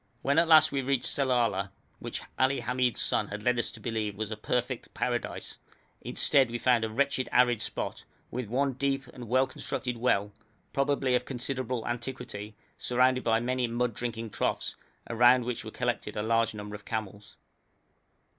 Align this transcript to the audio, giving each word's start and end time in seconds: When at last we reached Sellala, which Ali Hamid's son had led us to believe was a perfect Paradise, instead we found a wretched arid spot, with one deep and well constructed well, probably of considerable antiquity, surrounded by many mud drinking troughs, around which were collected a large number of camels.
When 0.23 0.39
at 0.39 0.47
last 0.47 0.71
we 0.71 0.81
reached 0.81 1.05
Sellala, 1.05 1.69
which 1.99 2.23
Ali 2.39 2.61
Hamid's 2.61 2.99
son 2.99 3.27
had 3.27 3.43
led 3.43 3.59
us 3.59 3.69
to 3.69 3.79
believe 3.79 4.15
was 4.15 4.31
a 4.31 4.35
perfect 4.35 4.95
Paradise, 4.95 5.59
instead 6.01 6.49
we 6.49 6.57
found 6.57 6.83
a 6.83 6.89
wretched 6.89 7.29
arid 7.31 7.61
spot, 7.61 8.03
with 8.31 8.47
one 8.49 8.73
deep 8.73 9.05
and 9.13 9.27
well 9.29 9.45
constructed 9.45 9.97
well, 9.97 10.31
probably 10.73 11.13
of 11.13 11.25
considerable 11.25 11.87
antiquity, 11.87 12.55
surrounded 12.79 13.23
by 13.23 13.39
many 13.39 13.67
mud 13.67 13.93
drinking 13.93 14.31
troughs, 14.31 14.75
around 15.07 15.45
which 15.45 15.63
were 15.63 15.69
collected 15.69 16.17
a 16.17 16.23
large 16.23 16.55
number 16.55 16.73
of 16.73 16.83
camels. 16.83 17.35